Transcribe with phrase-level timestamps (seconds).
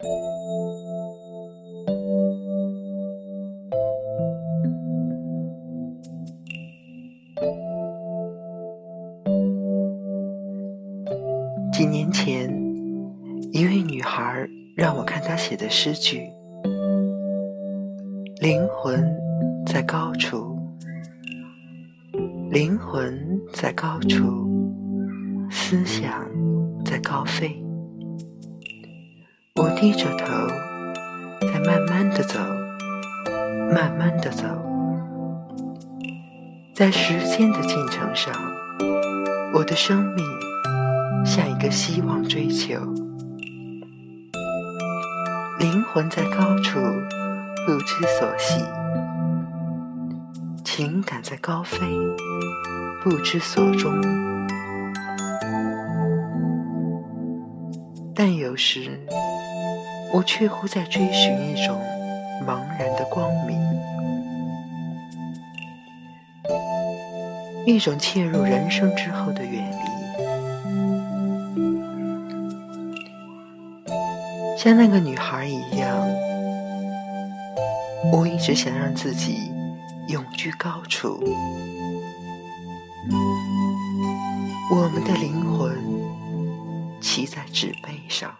[0.00, 0.06] 几
[11.84, 12.48] 年前，
[13.50, 16.30] 一位女孩让我看她写的诗句
[18.40, 19.04] ：“灵魂
[19.66, 20.56] 在高处，
[22.52, 24.48] 灵魂在高处，
[25.50, 26.24] 思想
[26.84, 27.60] 在高飞。”
[29.80, 30.26] 低着头，
[31.40, 32.36] 在慢慢的走，
[33.72, 34.44] 慢慢的走，
[36.74, 38.34] 在时间的进程上，
[39.54, 40.24] 我的生命。
[41.24, 42.74] 像一个希望追求，
[45.60, 46.80] 灵魂在高处
[47.64, 48.64] 不知所系，
[50.64, 51.78] 情感在高飞
[53.02, 54.00] 不知所终。
[58.14, 58.98] 但有时，
[60.12, 61.78] 我却乎在追寻一种
[62.46, 63.60] 茫然的光明，
[67.66, 69.76] 一种切入人生之后的远离。
[74.58, 76.08] 像那个女孩一样，
[78.12, 79.52] 我一直想让自己
[80.08, 81.22] 永居高处。
[84.70, 85.72] 我们的灵魂
[87.00, 88.34] 骑在纸背上。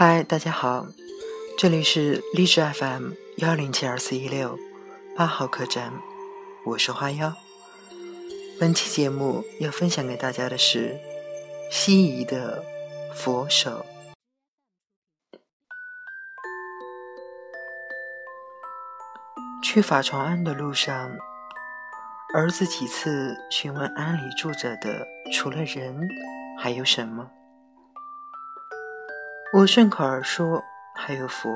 [0.00, 0.86] 嗨，大家好，
[1.58, 4.56] 这里是励志 FM 幺零七二四一六
[5.16, 5.92] 八号客栈，
[6.64, 7.34] 我是花妖。
[8.60, 10.96] 本期节目要分享给大家的是
[11.68, 12.62] 西夷的
[13.12, 13.84] 佛手。
[19.64, 21.10] 去法床庵的路上，
[22.34, 26.08] 儿子几次询问庵里住着的除了人
[26.56, 27.28] 还有什么。
[29.50, 30.62] 我顺口而说
[30.94, 31.48] ：“还有佛。”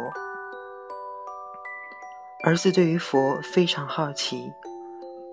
[2.42, 4.50] 儿子对于佛非常好奇，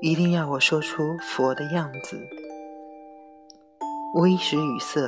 [0.01, 2.19] 一定要我说出佛的样子。
[4.13, 4.99] 我一时语塞，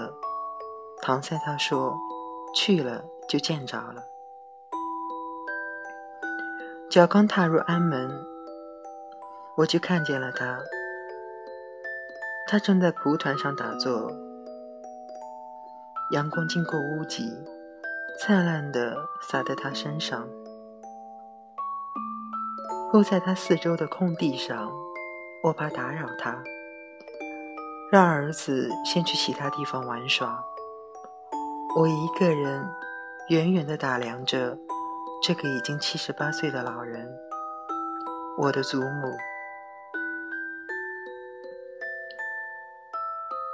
[1.04, 1.94] 搪塞他说
[2.56, 4.02] ：“去了就见着了。”
[6.90, 8.10] 脚刚踏入安门，
[9.58, 10.58] 我就看见了他，
[12.48, 14.10] 他正在蒲团上打坐。
[16.12, 17.32] 阳光经过屋脊，
[18.20, 20.28] 灿烂的洒在他身上。
[22.92, 24.70] 铺在他四周的空地上，
[25.42, 26.44] 我怕打扰他，
[27.90, 30.44] 让儿子先去其他地方玩耍。
[31.78, 32.68] 我一个人
[33.30, 34.58] 远远地打量着
[35.24, 37.10] 这个已经七十八岁的老人，
[38.38, 39.08] 我的祖母。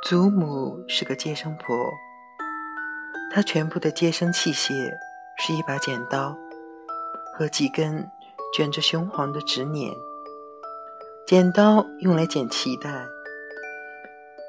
[0.10, 1.94] 祖母是个接生婆。
[3.34, 4.90] 他全部的接生器械
[5.38, 6.36] 是一把剪刀
[7.38, 8.10] 和几根
[8.56, 9.94] 卷着雄黄的纸捻。
[11.28, 13.06] 剪刀用来剪脐带，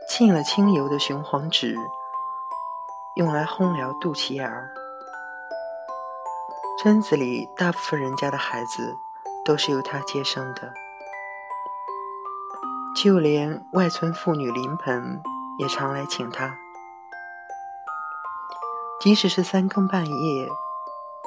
[0.09, 1.75] 浸了清油的雄黄纸
[3.17, 4.73] 用来烘疗肚脐眼儿。
[6.81, 8.97] 村子里大部分人家的孩子
[9.45, 10.73] 都是由他接生的，
[13.03, 15.21] 就连外村妇女临盆
[15.59, 16.57] 也常来请他。
[19.01, 20.49] 即使是三更半夜，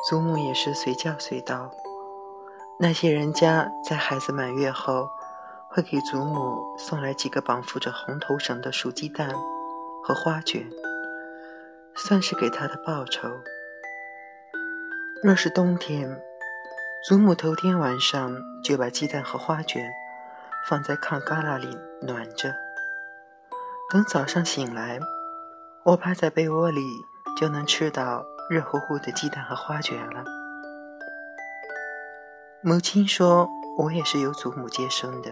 [0.10, 1.72] 祖母也是随叫随到。
[2.78, 5.10] 那些人家在孩子满月后，
[5.70, 9.34] 会给祖母送来几个绑缚着红头绳的熟鸡蛋
[10.04, 10.70] 和花卷，
[11.96, 13.30] 算是给他的报酬。
[15.24, 16.22] 若是冬天，
[17.08, 19.90] 祖母头天晚上就把鸡蛋和花卷
[20.68, 22.54] 放在炕旮旯里暖着，
[23.90, 25.00] 等早上醒来，
[25.86, 26.82] 我趴在被窝里。
[27.40, 30.24] 就能吃到热乎乎的鸡蛋和花卷了。
[32.62, 35.32] 母亲说：“我也是由祖母接生的。”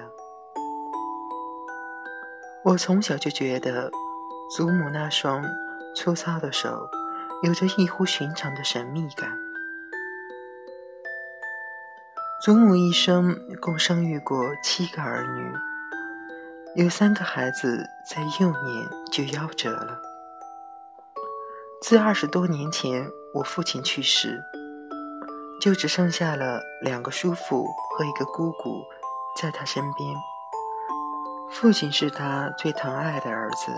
[2.63, 3.89] 我从小就觉得
[4.55, 5.43] 祖母那双
[5.95, 6.89] 粗糙的手
[7.43, 9.29] 有着异乎寻常的神秘感。
[12.43, 20.01] 祖母一生共生育过七个儿女，有三个孩子在幼年就夭折了。
[21.81, 24.43] 自二十多年前我父亲去世，
[25.61, 28.83] 就只剩下了两个叔父和一个姑姑
[29.41, 30.13] 在他身边。
[31.49, 33.71] 父亲是他最疼爱的儿子，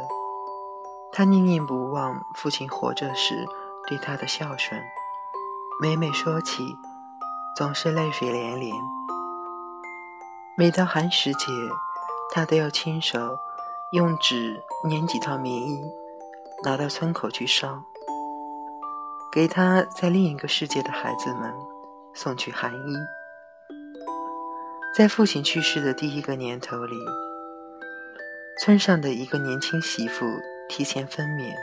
[1.12, 3.46] 他念念不忘父亲活着时
[3.88, 4.82] 对他的孝顺，
[5.80, 6.76] 每每说起，
[7.56, 8.76] 总是泪水连连。
[10.58, 11.46] 每到寒食节，
[12.34, 13.38] 他都要亲手
[13.92, 15.82] 用纸粘几套棉衣，
[16.64, 17.82] 拿到村口去烧，
[19.32, 21.52] 给他在另一个世界的孩子们
[22.14, 22.96] 送去寒衣。
[24.96, 26.98] 在父亲去世的第一个年头里，
[28.60, 30.26] 村上的一个年轻媳妇。
[30.74, 31.54] 提前分娩，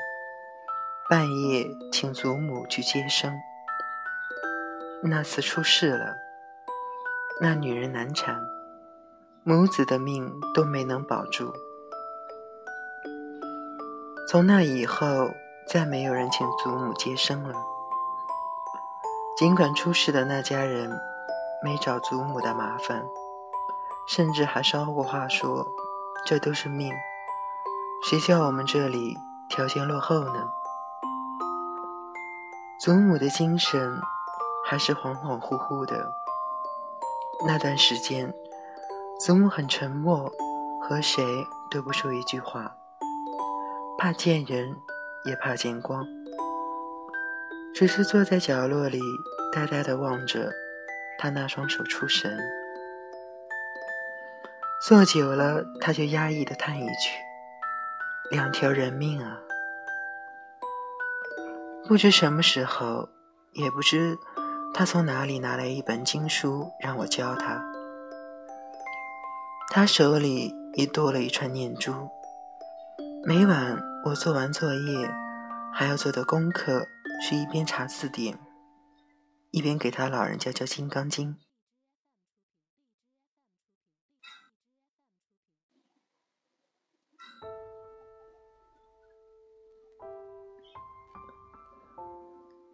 [1.09, 3.33] 半夜请祖母去接生。
[5.03, 6.15] 那次出事了，
[7.41, 8.39] 那女人难产，
[9.45, 11.51] 母子的命都没能保住。
[14.29, 15.31] 从那以后，
[15.71, 17.55] 再没有人请祖母接生了。
[19.37, 20.91] 尽管出事的那家人
[21.63, 23.07] 没找祖母的麻烦，
[24.09, 25.67] 甚至还捎过话说
[26.25, 26.93] ：“这都是命。”
[28.09, 29.19] 谁叫我们这里
[29.51, 30.49] 条件落后呢？
[32.81, 34.01] 祖母的精神
[34.65, 36.11] 还是恍恍惚惚的。
[37.47, 38.33] 那段时间，
[39.21, 40.33] 祖母很沉默，
[40.81, 41.23] 和谁
[41.71, 42.77] 都不说一句话，
[43.99, 44.81] 怕见人，
[45.29, 46.07] 也怕见光，
[47.75, 48.99] 只是坐在角落里，
[49.53, 50.51] 呆呆地望着
[51.19, 52.39] 他那双手出神。
[54.87, 57.11] 坐久了，他就压抑地叹一句。
[58.31, 59.39] 两条人命啊！
[61.87, 63.09] 不知什么时候，
[63.53, 64.17] 也不知
[64.73, 67.63] 他从哪里拿来一本经书让我教他。
[69.71, 71.93] 他手里也多了一串念珠。
[73.25, 73.77] 每晚
[74.09, 75.07] 我做完作业，
[75.71, 76.89] 还要做的功课
[77.21, 78.39] 是一边查字典，
[79.51, 81.35] 一边给他老人家教《金刚经》。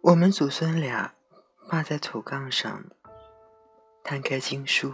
[0.03, 1.15] 我们祖孙俩
[1.67, 2.85] 趴在土炕上，
[4.05, 4.93] 摊开经书，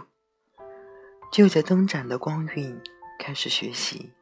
[1.30, 2.82] 就着灯盏的光晕
[3.20, 4.12] 开始学习。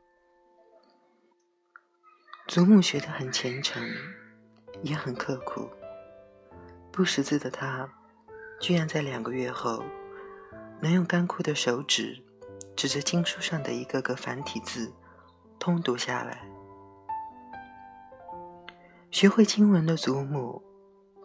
[2.51, 3.81] 祖母学得很虔诚，
[4.83, 5.71] 也很刻苦。
[6.91, 7.89] 不识字的他，
[8.59, 9.85] 居然在两个月后，
[10.81, 12.21] 能用干枯的手指
[12.75, 14.93] 指着经书上的一个个繁体字，
[15.61, 16.43] 通读下来。
[19.13, 20.61] 学会经文的祖母。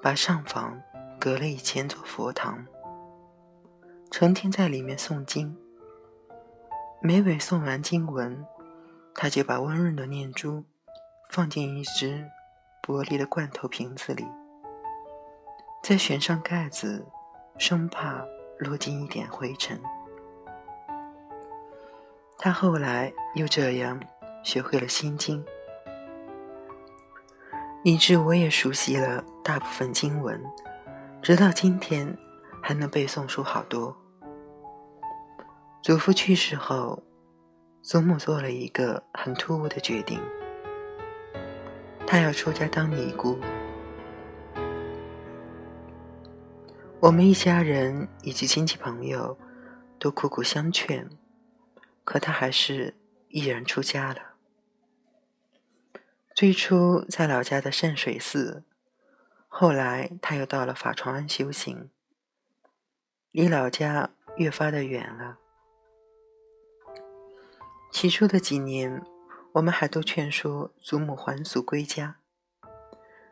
[0.03, 0.79] 把上房
[1.19, 2.67] 隔了一千座佛堂，
[4.11, 5.57] 成天在里面诵经。
[7.01, 8.45] 每每诵完经文，
[9.15, 10.63] 他就把温润的念珠
[11.35, 12.31] 放进一只
[12.81, 14.25] 玻璃的罐头瓶子里，
[15.83, 17.05] 再旋上盖子，
[17.57, 18.25] 生怕
[18.57, 19.77] 落进一点灰尘。
[22.37, 23.99] 他后来又这样
[24.45, 25.43] 学会了心经。
[27.83, 30.41] 以致我也熟悉了大部分经文，
[31.21, 32.17] 直到今天
[32.63, 33.93] 还能背诵出好多。
[35.83, 37.03] 祖父去世后，
[37.81, 40.17] 祖母做了一个很突兀的决定，
[42.07, 43.39] 他要出家当尼姑。
[47.01, 49.37] 我们一家人以及亲戚朋友
[49.99, 51.09] 都苦苦相劝，
[52.03, 52.95] 可他还是
[53.29, 54.35] 毅然出家了。
[56.33, 58.63] 最初在老家的圣水寺，
[59.47, 61.89] 后来他又到了法床庵修行，
[63.31, 65.37] 离老家越发的远了。
[67.91, 69.01] 起初的几年，
[69.55, 72.17] 我们还都劝说祖母还俗归家，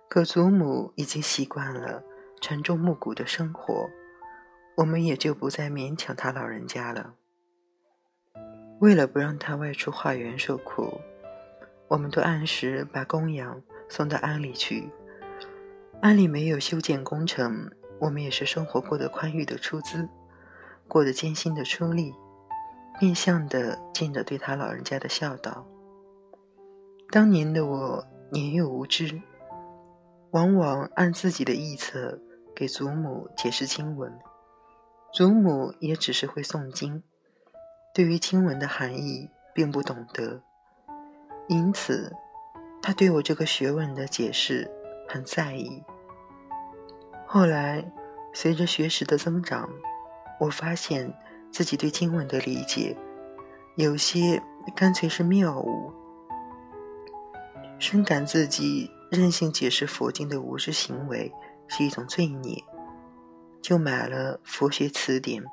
[0.08, 2.02] 可祖母已经习惯了
[2.40, 3.90] 沉重暮鼓的生活，
[4.78, 7.16] 我们也就不再勉强他老人家了。
[8.80, 11.02] 为了不让他外出化缘受苦。
[11.90, 14.90] 我们都按时把供养送到庵里去。
[16.02, 20.08] 庵里没有修建工程，我们也是生活过得宽裕的出资，
[20.88, 22.16] 过得艰辛的出力，
[22.98, 25.68] 变相的尽着对他老人家的孝道。
[27.14, 29.22] 当年的我年幼无知，
[30.32, 32.20] 往往按自己的臆测
[32.56, 34.12] 给祖母解释经文，
[35.14, 37.04] 祖母也只是会诵经，
[37.94, 40.42] 对于经文的含义并不懂得。
[41.48, 42.12] 因此，
[42.82, 44.68] 他对我这个学问的解释
[45.08, 45.84] 很在意。
[47.28, 47.86] 后来，
[48.34, 49.70] 随着学识的增长，
[50.40, 51.14] 我发现
[51.52, 52.98] 自己对经文的理解
[53.76, 54.42] 有些
[54.76, 55.94] 干脆是谬误，
[57.80, 61.32] 深感自己任性解释佛经的无知行为
[61.68, 62.64] 是一种罪孽，
[63.62, 65.44] 就买了佛学词典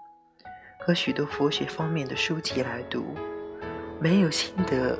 [0.79, 3.05] 和许多佛学方面的书籍来读，
[4.01, 4.99] 没有心得。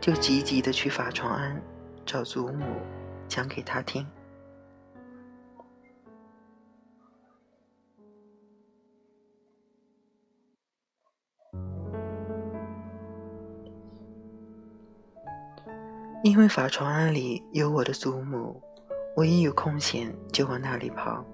[0.00, 1.60] 就积极的去法床庵
[2.06, 2.64] 找祖母
[3.28, 4.06] 讲给他听。
[16.22, 18.60] 因为法床庵里有我的祖母，
[19.16, 21.24] 我一有空闲就往那里跑，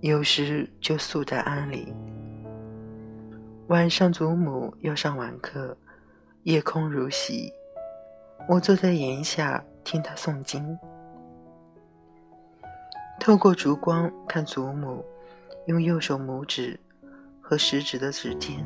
[0.00, 1.92] 有时就宿在庵里。
[3.66, 5.76] 晚上祖母要上晚课，
[6.44, 7.52] 夜空如洗，
[8.48, 10.78] 我坐在檐下听她诵经，
[13.18, 15.04] 透过烛光看祖母
[15.66, 16.78] 用右手拇指
[17.40, 18.64] 和食指的指尖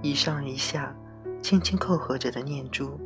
[0.00, 0.96] 一上一下
[1.42, 2.98] 轻轻扣合着的念珠。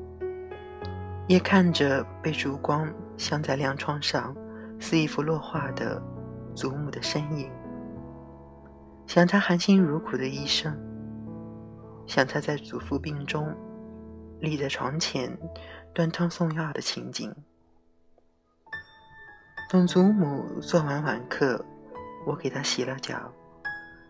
[1.26, 4.35] 也看着被烛光镶在亮窗上，
[4.78, 6.00] 似一幅落画的
[6.54, 7.50] 祖母的身影，
[9.07, 10.76] 想他含辛茹苦的一生，
[12.07, 13.54] 想他在祖父病中
[14.40, 15.35] 立在床前
[15.95, 17.35] 端汤送药的情景。
[19.71, 21.64] 等祖母做完晚课，
[22.26, 23.33] 我给她洗了脚，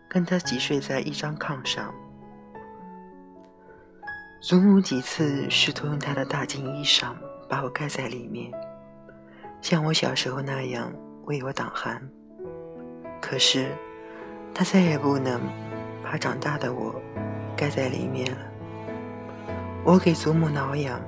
[0.09, 1.93] 跟她挤睡在一张炕上。
[4.47, 7.15] 祖母几次试图用她的大金衣裳
[7.49, 8.51] 把我盖在里面，
[9.59, 11.99] 像我小时候那样为我挡寒。
[13.19, 13.75] 可是，
[14.53, 15.41] 她再也不能
[16.03, 16.93] 把长大的我
[17.57, 18.37] 盖在里面了。
[19.83, 21.01] 我给祖母挠痒，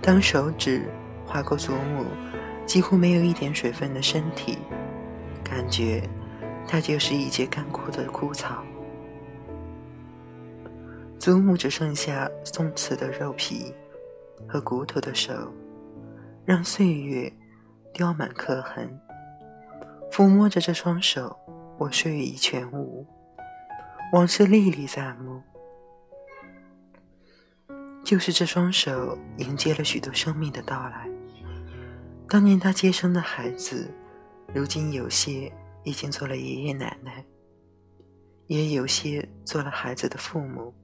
[0.00, 0.88] 当手指
[1.26, 2.06] 划过祖母
[2.64, 4.56] 几乎没有一点水分的身体，
[5.44, 6.02] 感觉
[6.66, 8.64] 她就是一截干枯的枯草。
[11.22, 13.72] 祖母只剩下松弛的肉皮
[14.48, 15.32] 和骨头的手，
[16.44, 17.32] 让岁月
[17.94, 18.92] 雕满刻痕。
[20.10, 21.38] 抚摸着这双手，
[21.78, 23.06] 我睡意全无，
[24.12, 25.40] 往事历历在目。
[28.02, 31.08] 就是这双手迎接了许多生命的到来。
[32.26, 33.88] 当年他接生的孩子，
[34.52, 35.52] 如今有些
[35.84, 37.24] 已经做了爷爷奶奶，
[38.48, 40.74] 也有些做了孩子的父母。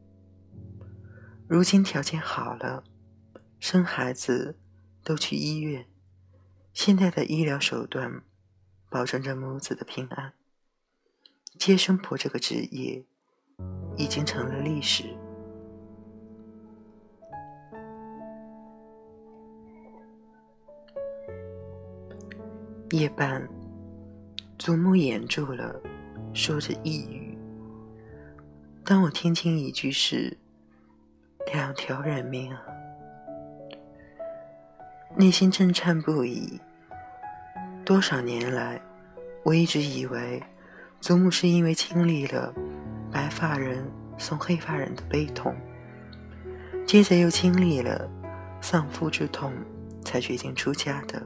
[1.49, 2.85] 如今条件好了，
[3.59, 4.59] 生孩子
[5.03, 5.87] 都去医院。
[6.75, 8.23] 现代的医疗手段
[8.91, 10.35] 保证着母子的平安。
[11.59, 13.03] 接生婆这个职业
[13.97, 15.05] 已经成了历史。
[22.91, 23.49] 夜半，
[24.59, 25.81] 祖母掩住了，
[26.35, 27.39] 说着呓语。
[28.85, 30.37] 当我听清一句时，
[31.47, 32.63] 两条人命啊！
[35.17, 36.61] 内心震颤不已。
[37.85, 38.81] 多少年来，
[39.43, 40.43] 我一直以为
[41.01, 42.53] 祖母是因为经历了
[43.11, 43.83] 白发人
[44.19, 45.55] 送黑发人的悲痛，
[46.87, 48.07] 接着又经历了
[48.61, 49.51] 丧夫之痛，
[50.05, 51.19] 才决定出家的；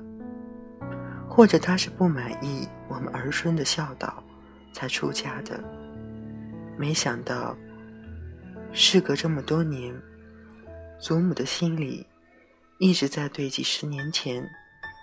[1.29, 4.23] 或者她是不满意我们儿孙的孝道，
[4.73, 5.59] 才出家的。
[6.79, 7.57] 没想到，
[8.73, 9.95] 事隔这么多年。
[10.99, 12.07] 祖母的心里
[12.79, 14.49] 一直在对几十年前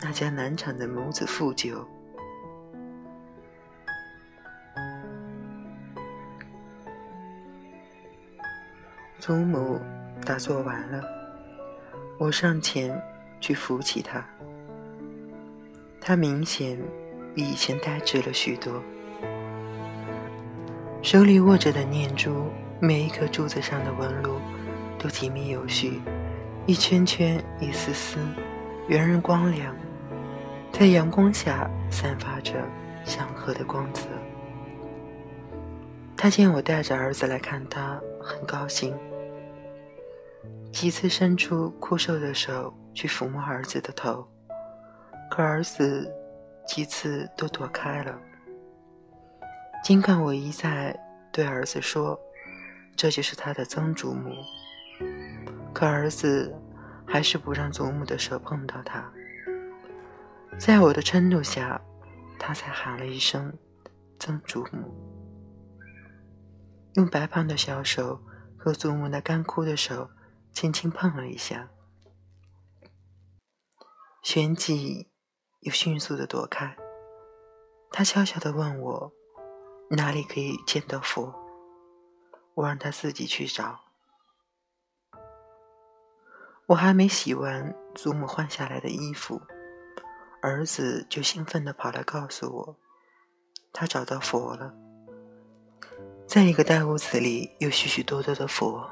[0.01, 1.85] 那家难产的母子负疚。
[9.19, 9.77] 祖母
[10.25, 11.03] 打坐完了，
[12.17, 12.97] 我上前
[13.41, 14.25] 去扶起她。
[15.99, 16.79] 她明显
[17.35, 18.81] 比以前呆滞了许多，
[21.03, 22.45] 手里握着的念珠，
[22.79, 24.39] 每一颗珠子上的纹路。
[25.01, 26.01] 都紧密有序，
[26.65, 28.19] 一圈圈，一丝丝，
[28.89, 29.73] 圆润光亮，
[30.73, 32.55] 在阳光下散发着
[33.05, 34.01] 祥和的光泽。
[36.17, 38.93] 他见我带着儿子来看他，很高兴，
[40.73, 44.27] 几次伸出枯瘦的手去抚摸儿子的头，
[45.31, 46.13] 可儿子
[46.67, 48.19] 几次都躲开了。
[49.81, 50.93] 尽管我一再
[51.31, 52.19] 对儿子说，
[52.99, 54.29] 这就是他的曾祖母。
[55.73, 56.53] 可儿子
[57.07, 59.09] 还是不让祖母的手碰到他，
[60.59, 61.79] 在我的嗔怒下，
[62.37, 63.57] 他才喊了一声
[64.19, 64.93] “曾祖母”，
[66.95, 68.21] 用白胖的小手
[68.57, 70.09] 和祖母那干枯的手
[70.51, 71.69] 轻轻碰了一下，
[74.21, 75.07] 旋即
[75.61, 76.75] 又迅速的躲开。
[77.91, 79.13] 他悄悄的问我
[79.95, 81.33] ：“哪里可以见到佛？”
[82.59, 83.79] 我让他自己去找。
[86.65, 89.41] 我还没洗完祖母换下来的衣服，
[90.41, 92.75] 儿子就兴奋地跑来告诉我，
[93.71, 94.73] 他找到佛了。
[96.27, 98.87] 在一个大屋子里，有许许多多的佛，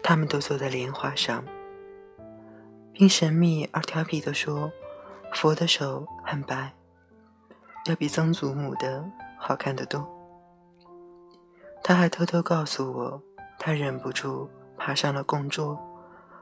[0.00, 1.44] 他们都坐在莲花上，
[2.92, 4.70] 并神秘而调皮地说
[5.34, 6.72] ：“佛的手很白，
[7.86, 9.04] 要比曾祖母的
[9.36, 10.21] 好看得多。
[11.84, 13.22] 他还偷偷告诉我，
[13.58, 15.78] 他忍不住爬上了供桌，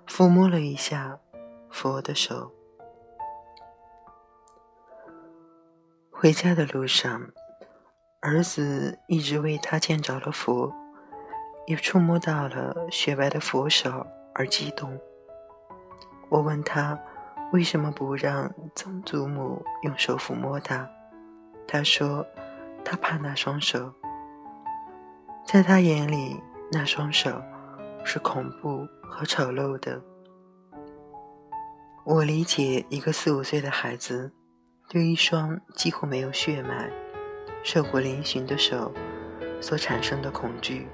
[0.06, 1.18] 抚摸了一下
[1.70, 2.52] 佛的手。
[6.11, 7.30] 回家的路上，
[8.20, 10.70] 儿子一直为他见着了佛，
[11.66, 15.00] 也触摸到了雪白的佛手而激动。
[16.28, 16.99] 我问他
[17.52, 20.87] 为什么不让曾祖母用手抚摸他，
[21.66, 22.26] 他说
[22.85, 23.90] 他怕那双手，
[25.47, 27.42] 在他眼里那双手
[28.04, 30.00] 是恐怖和丑陋的。
[32.04, 34.32] 我理解一个四五岁的孩子。
[34.92, 36.90] 对一双几乎没有血脉、
[37.62, 38.92] 瘦骨嶙峋的手
[39.61, 40.88] 所产生的恐惧，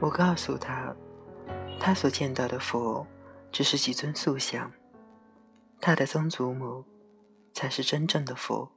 [0.00, 0.94] 我告诉他，
[1.80, 3.06] 他所见到的佛
[3.50, 4.70] 只是几尊塑像，
[5.80, 6.84] 他的曾祖母
[7.54, 8.70] 才是真正的佛，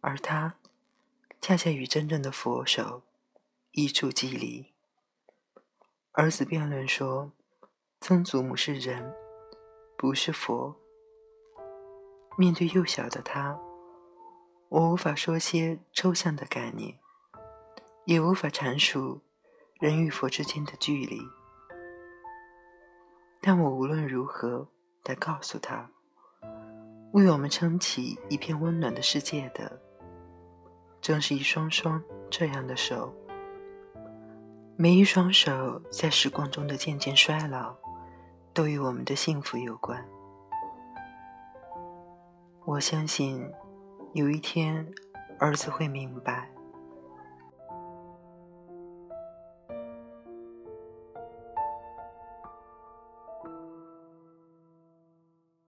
[0.00, 0.54] 而他
[1.40, 3.02] 恰恰与真正的佛手
[3.72, 4.72] 一触即离。
[6.12, 7.30] 儿子辩论说，
[8.00, 9.14] 曾祖母是人，
[9.96, 10.74] 不是佛。
[12.36, 13.58] 面对幼小的他，
[14.68, 16.98] 我无法说些抽象的概念，
[18.06, 19.20] 也无法阐述
[19.78, 21.20] 人与佛之间的距离。
[23.40, 24.66] 但我无论如何
[25.04, 25.88] 得告诉他，
[27.12, 29.80] 为我们撑起一片温暖的世界的，
[31.00, 33.14] 正是一双双这样的手。
[34.82, 37.76] 每一双手在时光中的渐渐衰老，
[38.54, 40.02] 都与我们的幸福有关。
[42.64, 43.46] 我相信，
[44.14, 44.90] 有一天，
[45.38, 46.48] 儿子会明白。